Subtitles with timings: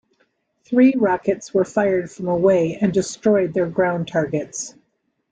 [0.63, 4.73] Three rockets were fired from away and destroyed their ground targets.